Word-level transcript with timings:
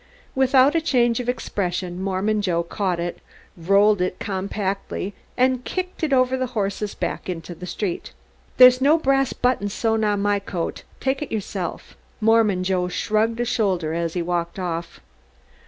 Without 0.33 0.73
a 0.73 0.81
change 0.81 1.19
of 1.19 1.29
expression, 1.29 2.01
Mormon 2.01 2.41
Joe 2.41 2.63
caught 2.63 2.99
it, 2.99 3.19
rolled 3.55 4.01
it 4.01 4.17
compactly 4.17 5.13
and 5.37 5.63
kicked 5.63 6.01
it 6.03 6.11
over 6.11 6.35
the 6.35 6.47
horse's 6.57 6.95
back 6.95 7.29
into 7.29 7.53
the 7.53 7.67
street. 7.67 8.11
"There's 8.57 8.81
no 8.81 8.97
brass 8.97 9.31
buttons 9.33 9.73
sewed 9.75 10.03
on 10.03 10.19
my 10.19 10.39
coat 10.39 10.81
take 10.99 11.21
it 11.21 11.31
yourself!" 11.31 11.95
Mormon 12.19 12.63
Joe 12.63 12.87
shrugged 12.87 13.39
a 13.41 13.45
shoulder 13.45 13.93
as 13.93 14.15
he 14.15 14.23
walked 14.23 14.57
off. 14.57 15.01